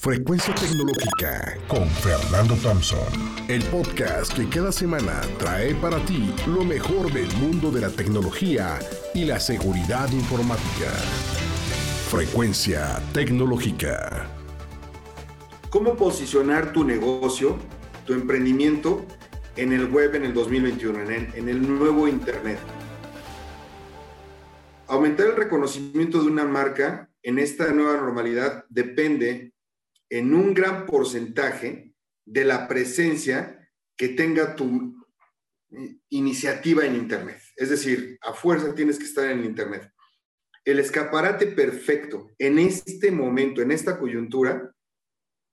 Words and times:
Frecuencia 0.00 0.54
Tecnológica 0.54 1.58
con 1.66 1.88
Fernando 1.88 2.54
Thompson. 2.62 3.00
El 3.48 3.64
podcast 3.64 4.32
que 4.32 4.48
cada 4.48 4.70
semana 4.70 5.22
trae 5.40 5.74
para 5.74 5.98
ti 6.06 6.32
lo 6.46 6.62
mejor 6.62 7.12
del 7.12 7.26
mundo 7.38 7.72
de 7.72 7.80
la 7.80 7.90
tecnología 7.90 8.78
y 9.12 9.24
la 9.24 9.40
seguridad 9.40 10.08
informática. 10.12 10.92
Frecuencia 12.08 13.02
Tecnológica. 13.12 14.30
¿Cómo 15.68 15.96
posicionar 15.96 16.72
tu 16.72 16.84
negocio, 16.84 17.58
tu 18.06 18.12
emprendimiento 18.12 19.04
en 19.56 19.72
el 19.72 19.86
web 19.86 20.14
en 20.14 20.26
el 20.26 20.32
2021, 20.32 21.00
en 21.00 21.10
el, 21.10 21.34
en 21.34 21.48
el 21.48 21.76
nuevo 21.76 22.06
Internet? 22.06 22.60
Aumentar 24.86 25.26
el 25.26 25.34
reconocimiento 25.34 26.22
de 26.22 26.28
una 26.28 26.44
marca 26.44 27.10
en 27.20 27.40
esta 27.40 27.72
nueva 27.72 27.96
normalidad 27.96 28.64
depende 28.68 29.54
en 30.10 30.34
un 30.34 30.54
gran 30.54 30.86
porcentaje 30.86 31.94
de 32.24 32.44
la 32.44 32.68
presencia 32.68 33.68
que 33.96 34.08
tenga 34.08 34.54
tu 34.54 34.94
iniciativa 36.08 36.84
en 36.84 36.96
Internet. 36.96 37.40
Es 37.56 37.70
decir, 37.70 38.18
a 38.22 38.32
fuerza 38.32 38.74
tienes 38.74 38.98
que 38.98 39.04
estar 39.04 39.30
en 39.30 39.44
Internet. 39.44 39.92
El 40.64 40.78
escaparate 40.78 41.46
perfecto 41.46 42.30
en 42.38 42.58
este 42.58 43.10
momento, 43.10 43.62
en 43.62 43.72
esta 43.72 43.98
coyuntura, 43.98 44.74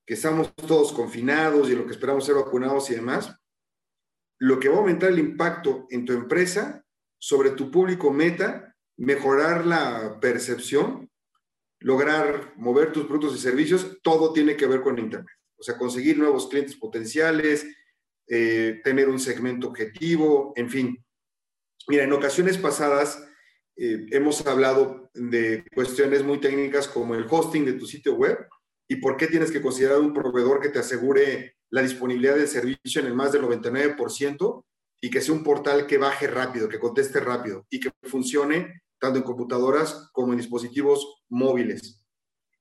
que 0.06 0.14
estamos 0.14 0.54
todos 0.56 0.94
confinados 0.94 1.70
y 1.70 1.76
lo 1.76 1.86
que 1.86 1.94
esperamos 1.94 2.26
ser 2.26 2.36
vacunados 2.36 2.90
y 2.92 2.96
demás, 2.96 3.36
lo 4.40 4.60
que 4.60 4.70
va 4.70 4.76
a 4.76 4.80
aumentar 4.80 5.10
el 5.10 5.20
impacto 5.20 5.88
en 5.90 6.06
tu 6.06 6.14
empresa, 6.14 6.86
sobre 7.18 7.52
tu 7.52 7.72
público 7.72 8.12
meta, 8.12 8.76
mejorar 8.98 9.66
la 9.66 10.20
percepción 10.20 11.10
lograr 11.80 12.54
mover 12.58 12.92
tus 12.92 13.06
productos 13.06 13.36
y 13.36 13.40
servicios, 13.40 14.00
todo 14.02 14.34
tiene 14.34 14.56
que 14.56 14.68
ver 14.68 14.82
con 14.82 14.98
Internet. 14.98 15.36
O 15.58 15.64
sea, 15.64 15.78
conseguir 15.78 16.18
nuevos 16.18 16.48
clientes 16.48 16.76
potenciales, 16.76 17.66
eh, 18.28 18.82
tener 18.84 19.10
un 19.10 19.20
segmento 19.20 19.68
objetivo, 19.68 20.54
en 20.56 20.70
fin. 20.70 21.06
Mira, 21.88 22.04
en 22.04 22.14
ocasiones 22.14 22.58
pasadas 22.58 23.24
eh, 23.78 24.06
hemos 24.12 24.46
hablado 24.48 25.10
de 25.14 25.64
cuestiones 25.74 26.24
muy 26.24 26.40
técnicas 26.40 26.88
como 26.88 27.14
el 27.16 27.26
hosting 27.30 27.66
de 27.66 27.74
tu 27.74 27.86
sitio 27.86 28.16
web 28.16 28.48
y 28.88 28.98
por 28.98 29.18
qué 29.18 29.28
tienes 29.28 29.52
que 29.52 29.62
considerar 29.62 30.00
un 30.00 30.14
proveedor 30.14 30.62
que 30.62 30.70
te 30.70 30.80
asegure 30.80 31.56
la 31.70 31.82
disponibilidad 31.82 32.36
del 32.36 32.48
servicio 32.48 33.02
en 33.02 33.08
el 33.08 33.14
más 33.14 33.32
del 33.32 33.44
99% 33.44 34.66
y 35.02 35.10
que 35.10 35.22
sea 35.22 35.36
un 35.36 35.44
portal 35.44 35.86
que 35.88 35.98
baje 35.98 36.28
rápido, 36.28 36.70
que 36.70 36.80
conteste 36.80 37.20
rápido 37.20 37.66
y 37.70 37.80
que 37.80 37.92
funcione 38.04 38.82
tanto 39.00 39.20
en 39.20 39.24
computadoras 39.24 40.10
como 40.14 40.32
en 40.32 40.38
dispositivos 40.38 41.24
móviles. 41.30 42.04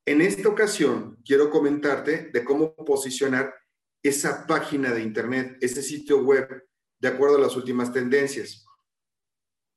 En 0.06 0.20
esta 0.20 0.48
ocasión, 0.48 1.18
quiero 1.24 1.50
comentarte 1.50 2.30
de 2.32 2.44
cómo 2.44 2.74
posicionar 2.74 3.54
esa 4.02 4.46
página 4.46 4.92
de 4.92 5.02
Internet, 5.02 5.56
ese 5.60 5.82
sitio 5.82 6.22
web, 6.22 6.68
de 7.00 7.08
acuerdo 7.08 7.36
a 7.36 7.40
las 7.40 7.56
últimas 7.56 7.92
tendencias. 7.92 8.66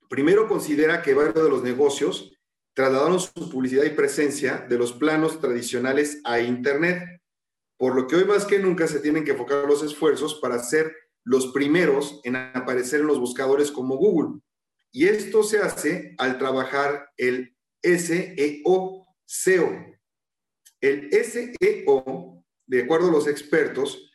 Primero, 0.10 0.48
considera 0.48 1.02
que 1.02 1.14
varios 1.14 1.36
de 1.36 1.50
los 1.50 1.64
negocios 1.64 2.34
trasladaron 2.74 3.20
su 3.20 3.50
publicidad 3.50 3.86
y 3.86 3.90
presencia 3.92 4.66
de 4.70 4.78
los 4.78 4.94
planos 4.94 5.40
tradicionales 5.40 6.22
a 6.26 6.40
Internet, 6.40 7.22
por 7.78 7.96
lo 7.96 8.08
que 8.08 8.18
hoy 8.18 8.26
más 8.26 8.46
que 8.46 8.60
nunca 8.60 8.88
se 8.88 9.00
tienen 9.00 9.24
que 9.24 9.32
enfocar 9.32 9.66
los 9.66 9.82
esfuerzos 9.84 10.36
para 10.36 10.60
ser 10.60 10.94
los 11.24 11.48
primeros 11.48 12.22
en 12.24 12.36
aparecer 12.36 13.02
en 13.02 13.08
los 13.08 13.20
buscadores 13.20 13.72
como 13.72 13.98
Google. 13.98 14.42
Y 14.98 15.08
esto 15.08 15.44
se 15.44 15.60
hace 15.60 16.16
al 16.18 16.40
trabajar 16.40 17.12
el 17.18 17.56
SEO, 17.84 19.06
SEO. 19.26 19.96
El 20.82 21.12
SEO, 21.24 22.44
de 22.66 22.82
acuerdo 22.82 23.10
a 23.10 23.12
los 23.12 23.28
expertos, 23.28 24.12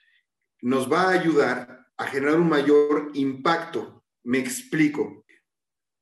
nos 0.60 0.90
va 0.90 1.02
a 1.02 1.10
ayudar 1.10 1.86
a 1.96 2.06
generar 2.08 2.40
un 2.40 2.48
mayor 2.48 3.12
impacto. 3.14 4.04
Me 4.24 4.40
explico. 4.40 5.24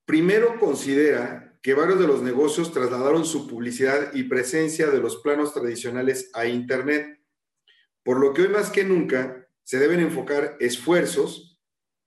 Primero 0.07 0.59
considera 0.59 1.59
que 1.61 1.75
varios 1.75 1.99
de 1.99 2.07
los 2.07 2.23
negocios 2.23 2.73
trasladaron 2.73 3.27
su 3.27 3.47
publicidad 3.47 4.15
y 4.15 4.23
presencia 4.23 4.87
de 4.87 5.01
los 5.01 5.19
planos 5.19 5.53
tradicionales 5.53 6.31
a 6.33 6.47
Internet, 6.47 7.21
por 8.03 8.19
lo 8.19 8.33
que 8.33 8.41
hoy 8.41 8.49
más 8.49 8.71
que 8.71 8.85
nunca 8.85 9.47
se 9.63 9.79
deben 9.79 10.01
enfocar 10.01 10.57
esfuerzos 10.59 11.50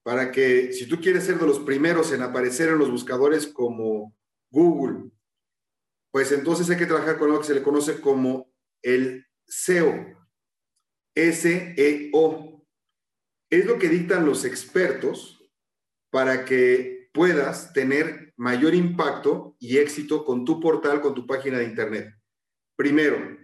para 0.03 0.31
que 0.31 0.73
si 0.73 0.85
tú 0.87 0.99
quieres 0.99 1.23
ser 1.23 1.39
de 1.39 1.47
los 1.47 1.59
primeros 1.59 2.11
en 2.11 2.21
aparecer 2.21 2.69
en 2.69 2.77
los 2.77 2.91
buscadores 2.91 3.47
como 3.47 4.15
Google, 4.51 5.11
pues 6.11 6.31
entonces 6.31 6.69
hay 6.69 6.77
que 6.77 6.85
trabajar 6.85 7.17
con 7.17 7.31
lo 7.31 7.39
que 7.39 7.47
se 7.47 7.55
le 7.55 7.63
conoce 7.63 7.99
como 8.01 8.53
el 8.81 9.25
SEO. 9.47 10.23
S-E-O. 11.15 12.65
Es 13.49 13.65
lo 13.65 13.79
que 13.79 13.89
dictan 13.89 14.25
los 14.25 14.45
expertos 14.45 15.43
para 16.11 16.43
que 16.43 17.09
puedas 17.13 17.71
tener 17.73 18.33
mayor 18.35 18.75
impacto 18.75 19.55
y 19.59 19.77
éxito 19.77 20.25
con 20.25 20.43
tu 20.43 20.59
portal, 20.59 21.01
con 21.01 21.13
tu 21.13 21.25
página 21.25 21.59
de 21.59 21.65
Internet. 21.65 22.13
Primero, 22.75 23.37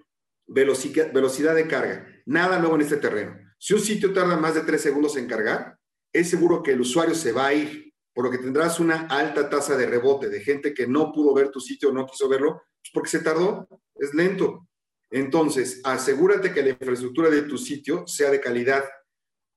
velocidad 0.47 1.55
de 1.55 1.67
carga. 1.67 2.07
Nada 2.25 2.59
nuevo 2.59 2.75
en 2.75 2.81
este 2.81 2.97
terreno. 2.97 3.35
Si 3.59 3.73
un 3.73 3.79
sitio 3.79 4.13
tarda 4.13 4.37
más 4.37 4.55
de 4.55 4.61
tres 4.61 4.81
segundos 4.81 5.15
en 5.17 5.27
cargar, 5.27 5.78
es 6.13 6.29
seguro 6.29 6.63
que 6.63 6.71
el 6.71 6.81
usuario 6.81 7.15
se 7.15 7.31
va 7.31 7.47
a 7.47 7.53
ir, 7.53 7.93
por 8.13 8.25
lo 8.25 8.31
que 8.31 8.37
tendrás 8.37 8.79
una 8.79 9.07
alta 9.07 9.49
tasa 9.49 9.77
de 9.77 9.85
rebote 9.85 10.29
de 10.29 10.41
gente 10.41 10.73
que 10.73 10.87
no 10.87 11.11
pudo 11.11 11.33
ver 11.33 11.49
tu 11.51 11.59
sitio 11.59 11.89
o 11.89 11.91
no 11.91 12.05
quiso 12.05 12.27
verlo, 12.27 12.61
pues 12.81 12.91
porque 12.93 13.09
se 13.09 13.19
tardó, 13.19 13.67
es 13.95 14.13
lento. 14.13 14.67
Entonces, 15.11 15.81
asegúrate 15.83 16.53
que 16.53 16.61
la 16.61 16.69
infraestructura 16.69 17.29
de 17.29 17.43
tu 17.43 17.57
sitio 17.57 18.05
sea 18.07 18.29
de 18.29 18.41
calidad. 18.41 18.83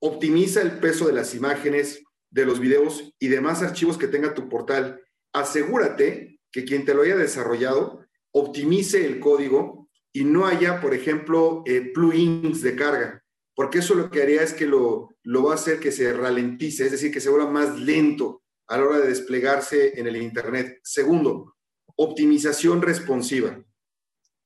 Optimiza 0.01 0.63
el 0.63 0.79
peso 0.79 1.07
de 1.07 1.13
las 1.13 1.35
imágenes, 1.35 2.03
de 2.31 2.47
los 2.47 2.61
videos 2.61 3.13
y 3.19 3.29
demás 3.29 3.63
archivos 3.63 3.99
que 3.99 4.09
tenga 4.09 4.35
tu 4.35 4.49
portal. 4.49 5.03
Asegúrate 5.35 6.41
que 6.51 6.65
quien 6.65 6.85
te 6.85 6.95
lo 6.95 7.03
haya 7.03 7.17
desarrollado 7.17 8.07
optimice 8.35 9.05
el 9.05 9.21
código 9.21 9.91
y 10.13 10.25
no 10.25 10.47
haya, 10.47 10.81
por 10.81 10.95
ejemplo, 10.95 11.63
eh, 11.67 11.93
plugins 11.93 12.63
de 12.63 12.77
carga 12.77 13.23
porque 13.55 13.79
eso 13.79 13.95
lo 13.95 14.11
que 14.11 14.23
haría 14.23 14.43
es 14.43 14.55
que 14.55 14.67
lo, 14.67 15.12
lo 15.25 15.45
va 15.45 15.53
a 15.53 15.55
hacer 15.55 15.79
que 15.79 15.93
se 15.93 16.13
ralentice, 16.13 16.87
es 16.87 16.93
decir, 16.93 17.13
que 17.13 17.21
se 17.21 17.31
vuelva 17.31 17.51
más 17.51 17.79
lento 17.79 18.43
a 18.67 18.77
la 18.77 18.85
hora 18.85 18.99
de 19.01 19.09
desplegarse 19.09 19.99
en 19.99 20.07
el 20.07 20.17
Internet. 20.17 20.81
Segundo, 20.83 21.57
optimización 21.97 22.83
responsiva. 22.83 23.63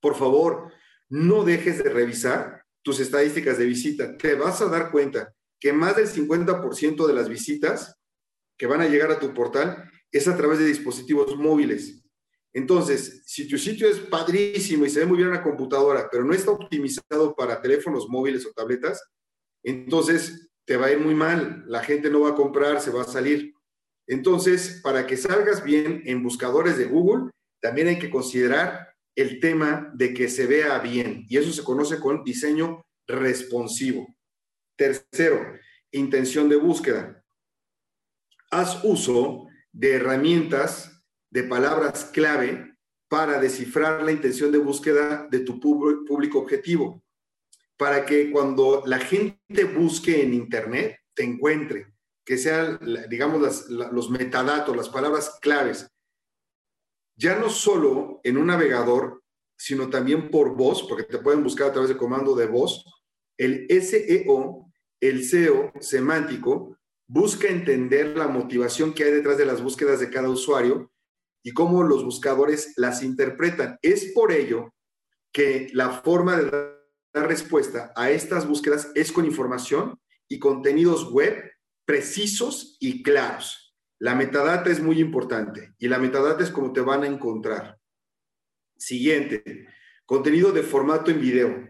Por 0.01 0.17
favor, 0.17 0.73
no 1.09 1.45
dejes 1.45 1.83
de 1.83 1.91
revisar 1.91 2.65
tus 2.83 3.01
estadísticas 3.01 3.59
de 3.59 3.67
visita. 3.67 4.17
Te 4.17 4.35
vas 4.35 4.61
a 4.61 4.67
dar 4.67 4.91
cuenta 4.91 5.35
que 5.59 5.73
más 5.73 5.97
del 5.97 6.09
50% 6.09 7.07
de 7.07 7.15
las 7.15 7.29
visitas 7.29 7.97
que 8.59 8.67
van 8.67 8.81
a 8.81 8.89
llegar 8.89 9.11
a 9.11 9.19
tu 9.19 9.33
portal 9.33 9.91
es 10.11 10.29
a 10.29 10.37
través 10.37 10.59
de 10.59 10.67
dispositivos 10.67 11.37
móviles. 11.37 12.03
Entonces, 12.53 13.23
si 13.27 13.47
tu 13.47 13.59
sitio 13.59 13.89
es 13.89 13.99
padrísimo 13.99 14.87
y 14.87 14.91
se 14.91 15.01
ve 15.01 15.07
muy 15.07 15.19
bien 15.19 15.29
en 15.29 15.35
la 15.35 15.43
computadora, 15.43 16.09
pero 16.11 16.25
no 16.25 16.33
está 16.33 16.53
optimizado 16.53 17.35
para 17.37 17.61
teléfonos 17.61 18.09
móviles 18.09 18.47
o 18.47 18.53
tabletas, 18.53 19.03
entonces 19.63 20.46
te 20.67 20.77
va 20.77 20.87
a 20.87 20.93
ir 20.93 20.99
muy 20.99 21.15
mal. 21.15 21.65
La 21.67 21.83
gente 21.83 22.11
no 22.11 22.21
va 22.21 22.31
a 22.31 22.35
comprar, 22.35 22.81
se 22.81 22.91
va 22.91 23.03
a 23.03 23.07
salir. 23.07 23.55
Entonces, 24.07 24.81
para 24.83 25.07
que 25.07 25.17
salgas 25.17 25.65
bien 25.65 26.03
en 26.05 26.23
buscadores 26.23 26.77
de 26.77 26.85
Google, 26.85 27.31
también 27.61 27.89
hay 27.89 27.99
que 27.99 28.11
considerar 28.11 28.89
el 29.17 29.41
tema 29.41 29.91
de 29.95 30.13
que 30.13 30.29
se 30.29 30.47
vea 30.47 30.79
bien. 30.79 31.25
Y 31.29 31.39
eso 31.39 31.53
se 31.53 31.65
conoce 31.65 31.99
con 31.99 32.23
diseño 32.23 32.85
responsivo. 33.07 34.15
Tercero, 34.77 35.41
intención 35.91 36.49
de 36.49 36.57
búsqueda. 36.57 37.25
Haz 38.51 38.85
uso 38.85 39.47
de 39.73 39.95
herramientas 39.95 41.03
de 41.31 41.45
palabras 41.45 42.11
clave 42.13 42.77
para 43.09 43.41
descifrar 43.41 44.03
la 44.03 44.13
intención 44.13 44.53
de 44.53 44.59
búsqueda 44.59 45.29
de 45.31 45.41
tu 45.41 45.61
público 45.61 46.39
objetivo, 46.39 47.03
para 47.77 48.07
que 48.07 48.31
cuando 48.31 48.83
la 48.87 48.99
gente 48.99 49.65
busque 49.65 50.23
en 50.23 50.35
Internet, 50.35 50.99
te 51.15 51.25
encuentre, 51.25 51.95
que 52.25 52.39
sean, 52.39 52.79
digamos, 53.09 53.69
los 53.69 54.11
metadatos, 54.11 54.77
las 54.77 54.89
palabras 54.89 55.39
claves, 55.41 55.89
ya 57.17 57.39
no 57.39 57.49
solo 57.49 58.21
en 58.25 58.37
un 58.37 58.47
navegador, 58.47 59.23
sino 59.57 59.89
también 59.89 60.31
por 60.31 60.55
voz, 60.55 60.83
porque 60.83 61.05
te 61.05 61.19
pueden 61.19 61.43
buscar 61.43 61.69
a 61.69 61.73
través 61.73 61.89
de 61.89 61.97
comando 61.97 62.35
de 62.35 62.47
voz, 62.47 62.85
el 63.39 63.67
SEO, 63.69 64.67
el 65.01 65.25
SEO 65.25 65.73
semántico, 65.81 66.77
busca 67.07 67.49
entender 67.49 68.17
la 68.17 68.29
motivación 68.29 68.93
que 68.93 69.05
hay 69.05 69.13
detrás 69.13 69.39
de 69.39 69.47
las 69.47 69.63
búsquedas 69.63 70.01
de 70.01 70.11
cada 70.11 70.29
usuario 70.29 70.91
y 71.43 71.53
cómo 71.53 71.83
los 71.85 72.05
buscadores 72.05 72.75
las 72.77 73.03
interpretan. 73.03 73.79
Es 73.83 74.13
por 74.13 74.33
ello 74.33 74.75
que 75.33 75.69
la 75.73 75.91
forma 76.03 76.37
de 76.37 76.76
dar 77.17 77.29
respuesta 77.29 77.93
a 77.97 78.11
estas 78.11 78.47
búsquedas 78.47 78.93
es 78.95 79.11
con 79.11 79.25
información 79.25 79.99
y 80.29 80.39
contenidos 80.39 81.11
web 81.11 81.51
precisos 81.87 82.77
y 82.79 83.03
claros. 83.03 83.75
La 83.99 84.15
metadata 84.15 84.71
es 84.71 84.83
muy 84.83 85.01
importante 85.01 85.75
y 85.79 85.89
la 85.89 85.99
metadata 85.99 86.45
es 86.45 86.51
como 86.51 86.75
te 86.75 86.83
van 86.83 87.05
a 87.05 87.07
encontrar. 87.07 87.79
Siguiente, 88.77 89.67
contenido 90.05 90.53
de 90.53 90.63
formato 90.63 91.11
en 91.11 91.21
video. 91.23 91.67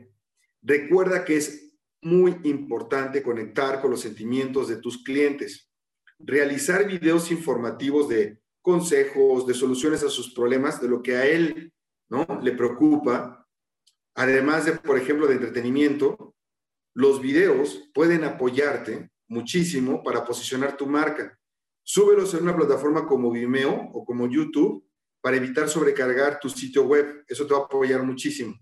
Recuerda 0.63 1.25
que 1.25 1.37
es 1.37 1.77
muy 2.03 2.41
importante 2.43 3.23
conectar 3.23 3.81
con 3.81 3.93
los 3.93 4.01
sentimientos 4.01 4.67
de 4.67 4.79
tus 4.79 5.05
clientes. 5.05 5.71
Realizar 6.19 6.89
videos 6.89 7.31
informativos 7.31 8.09
de 8.09 8.41
consejos, 8.63 9.47
de 9.47 9.55
soluciones 9.55 10.03
a 10.03 10.11
sus 10.11 10.35
problemas, 10.35 10.81
de 10.81 10.89
lo 10.89 11.03
que 11.05 11.17
a 11.17 11.25
él 11.25 11.73
¿no? 12.09 12.27
le 12.43 12.51
preocupa, 12.51 13.46
además 14.17 14.65
de, 14.65 14.73
por 14.73 14.99
ejemplo, 14.99 15.27
de 15.27 15.35
entretenimiento, 15.35 16.35
los 16.95 17.21
videos 17.21 17.91
pueden 17.95 18.25
apoyarte 18.25 19.11
muchísimo 19.29 20.03
para 20.03 20.25
posicionar 20.25 20.77
tu 20.77 20.87
marca. 20.87 21.39
Súbelos 21.85 22.35
en 22.35 22.43
una 22.43 22.57
plataforma 22.57 23.07
como 23.07 23.31
Vimeo 23.31 23.91
o 23.93 24.05
como 24.05 24.29
YouTube 24.29 24.85
para 25.21 25.37
evitar 25.37 25.69
sobrecargar 25.69 26.41
tu 26.41 26.49
sitio 26.49 26.85
web. 26.85 27.25
Eso 27.29 27.47
te 27.47 27.53
va 27.53 27.61
a 27.61 27.65
apoyar 27.65 28.03
muchísimo. 28.03 28.59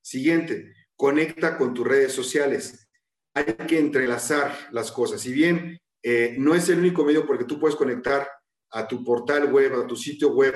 Siguiente, 0.00 0.72
conecta 0.96 1.58
con 1.58 1.74
tus 1.74 1.86
redes 1.86 2.12
sociales. 2.12 2.88
Hay 3.34 3.44
que 3.44 3.78
entrelazar 3.78 4.68
las 4.70 4.92
cosas. 4.92 5.20
Si 5.20 5.32
bien 5.32 5.80
eh, 6.02 6.36
no 6.38 6.54
es 6.54 6.68
el 6.68 6.78
único 6.78 7.04
medio 7.04 7.26
porque 7.26 7.44
tú 7.44 7.58
puedes 7.58 7.76
conectar 7.76 8.28
a 8.70 8.86
tu 8.86 9.04
portal 9.04 9.52
web, 9.52 9.74
a 9.74 9.86
tu 9.86 9.96
sitio 9.96 10.32
web, 10.32 10.54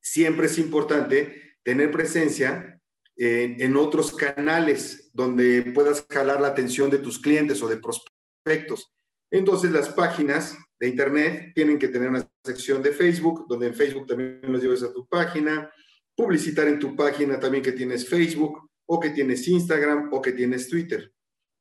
siempre 0.00 0.46
es 0.46 0.58
importante 0.58 1.56
tener 1.62 1.90
presencia 1.90 2.80
en, 3.16 3.76
otros 3.76 4.14
canales 4.14 5.10
donde 5.12 5.62
puedas 5.74 6.06
jalar 6.08 6.40
la 6.40 6.48
atención 6.48 6.90
de 6.90 6.98
tus 6.98 7.18
clientes 7.18 7.62
o 7.62 7.68
de 7.68 7.78
prospectos. 7.78 8.92
Entonces 9.30 9.70
las 9.70 9.90
páginas 9.90 10.56
de 10.78 10.88
Internet 10.88 11.52
tienen 11.54 11.78
que 11.78 11.88
tener 11.88 12.08
una 12.08 12.28
sección 12.44 12.82
de 12.82 12.92
Facebook, 12.92 13.46
donde 13.48 13.68
en 13.68 13.74
Facebook 13.74 14.06
también 14.06 14.40
los 14.42 14.62
lleves 14.62 14.82
a 14.82 14.92
tu 14.92 15.06
página, 15.06 15.70
publicitar 16.16 16.68
en 16.68 16.78
tu 16.78 16.94
página 16.96 17.38
también 17.38 17.62
que 17.62 17.72
tienes 17.72 18.08
Facebook 18.08 18.70
o 18.86 19.00
que 19.00 19.10
tienes 19.10 19.46
Instagram 19.48 20.10
o 20.12 20.20
que 20.20 20.32
tienes 20.32 20.68
Twitter. 20.68 21.12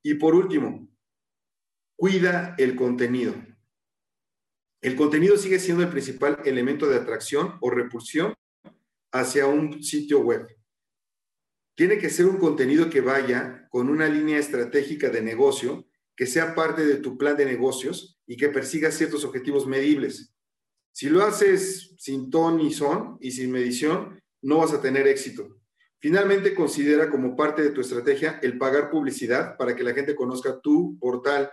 Y 0.04 0.16
por 0.16 0.36
último, 0.36 0.90
cuida 1.96 2.56
el 2.58 2.76
contenido. 2.76 3.36
El 4.82 4.96
contenido 4.96 5.38
sigue 5.38 5.60
siendo 5.60 5.84
el 5.84 5.90
principal 5.90 6.40
elemento 6.44 6.88
de 6.88 6.98
atracción 6.98 7.58
o 7.62 7.70
repulsión 7.70 8.34
hacia 9.14 9.46
un 9.46 9.84
sitio 9.84 10.22
web. 10.22 10.48
Tiene 11.76 11.98
que 11.98 12.10
ser 12.10 12.26
un 12.26 12.38
contenido 12.38 12.90
que 12.90 13.02
vaya 13.02 13.68
con 13.70 13.90
una 13.90 14.08
línea 14.08 14.38
estratégica 14.38 15.10
de 15.10 15.22
negocio, 15.22 15.88
que 16.16 16.26
sea 16.26 16.54
parte 16.54 16.86
de 16.86 16.98
tu 16.98 17.18
plan 17.18 17.38
de 17.38 17.46
negocios 17.46 18.20
y 18.28 18.38
que 18.38 18.50
persiga 18.50 18.92
ciertos 18.92 19.24
objetivos 19.24 19.66
medibles. 19.66 20.34
Si 20.92 21.10
lo 21.10 21.24
haces 21.24 21.96
sin 21.98 22.30
ton 22.30 22.58
ni 22.58 22.74
son 22.74 23.18
y 23.22 23.32
sin 23.32 23.52
medición, 23.52 24.22
no 24.42 24.58
vas 24.58 24.74
a 24.74 24.82
tener 24.82 25.08
éxito. 25.08 25.62
Finalmente, 26.00 26.56
considera 26.56 27.10
como 27.10 27.36
parte 27.36 27.62
de 27.62 27.70
tu 27.70 27.80
estrategia 27.82 28.40
el 28.42 28.58
pagar 28.58 28.90
publicidad 28.90 29.56
para 29.56 29.76
que 29.76 29.84
la 29.84 29.94
gente 29.94 30.16
conozca 30.16 30.60
tu 30.60 30.98
portal 31.00 31.52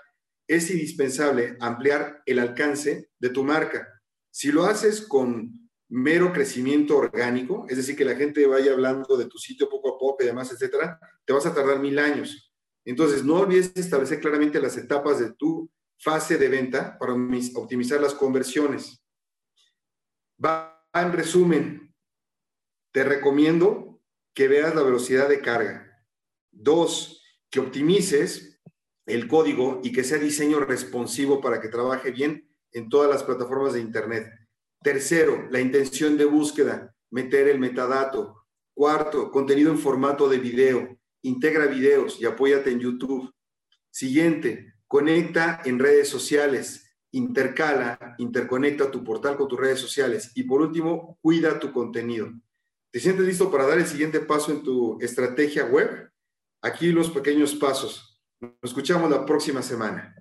es 0.48 0.70
indispensable 0.70 1.56
ampliar 1.60 2.22
el 2.24 2.38
alcance 2.38 3.10
de 3.18 3.28
tu 3.28 3.44
marca. 3.44 3.86
Si 4.30 4.50
lo 4.50 4.64
haces 4.64 5.02
con 5.02 5.67
mero 5.88 6.32
crecimiento 6.32 6.96
orgánico, 6.96 7.66
es 7.68 7.76
decir, 7.76 7.96
que 7.96 8.04
la 8.04 8.14
gente 8.14 8.46
vaya 8.46 8.72
hablando 8.72 9.16
de 9.16 9.26
tu 9.26 9.38
sitio 9.38 9.68
poco 9.68 9.94
a 9.94 9.98
poco 9.98 10.22
y 10.22 10.26
demás, 10.26 10.52
etcétera, 10.52 10.98
te 11.24 11.32
vas 11.32 11.46
a 11.46 11.54
tardar 11.54 11.80
mil 11.80 11.98
años. 11.98 12.52
Entonces, 12.84 13.24
no 13.24 13.40
olvides 13.40 13.72
establecer 13.74 14.20
claramente 14.20 14.60
las 14.60 14.76
etapas 14.76 15.18
de 15.18 15.32
tu 15.32 15.70
fase 15.98 16.38
de 16.38 16.48
venta 16.48 16.96
para 16.98 17.14
optimizar 17.54 18.00
las 18.00 18.14
conversiones. 18.14 19.02
Va 20.42 20.86
en 20.94 21.12
resumen, 21.12 21.94
te 22.92 23.04
recomiendo 23.04 24.00
que 24.34 24.48
veas 24.48 24.74
la 24.74 24.82
velocidad 24.82 25.28
de 25.28 25.40
carga. 25.40 26.04
Dos, 26.50 27.22
que 27.50 27.60
optimices 27.60 28.60
el 29.06 29.26
código 29.26 29.80
y 29.82 29.92
que 29.92 30.04
sea 30.04 30.18
diseño 30.18 30.60
responsivo 30.60 31.40
para 31.40 31.60
que 31.60 31.68
trabaje 31.68 32.10
bien 32.10 32.48
en 32.72 32.88
todas 32.88 33.10
las 33.10 33.22
plataformas 33.22 33.72
de 33.72 33.80
Internet. 33.80 34.28
Tercero, 34.82 35.48
la 35.50 35.60
intención 35.60 36.16
de 36.16 36.24
búsqueda, 36.24 36.94
meter 37.10 37.48
el 37.48 37.58
metadato. 37.58 38.46
Cuarto, 38.74 39.30
contenido 39.32 39.72
en 39.72 39.78
formato 39.78 40.28
de 40.28 40.38
video. 40.38 40.96
Integra 41.22 41.66
videos 41.66 42.20
y 42.20 42.26
apóyate 42.26 42.70
en 42.70 42.78
YouTube. 42.78 43.32
Siguiente, 43.90 44.74
conecta 44.86 45.60
en 45.64 45.80
redes 45.80 46.08
sociales. 46.08 46.96
Intercala, 47.10 48.14
interconecta 48.18 48.90
tu 48.90 49.02
portal 49.02 49.36
con 49.36 49.48
tus 49.48 49.58
redes 49.58 49.80
sociales. 49.80 50.30
Y 50.36 50.44
por 50.44 50.60
último, 50.60 51.18
cuida 51.20 51.58
tu 51.58 51.72
contenido. 51.72 52.32
¿Te 52.92 53.00
sientes 53.00 53.26
listo 53.26 53.50
para 53.50 53.66
dar 53.66 53.78
el 53.78 53.86
siguiente 53.86 54.20
paso 54.20 54.52
en 54.52 54.62
tu 54.62 54.96
estrategia 55.00 55.64
web? 55.64 56.10
Aquí 56.62 56.92
los 56.92 57.10
pequeños 57.10 57.54
pasos. 57.56 58.22
Nos 58.40 58.52
escuchamos 58.62 59.10
la 59.10 59.26
próxima 59.26 59.60
semana. 59.60 60.14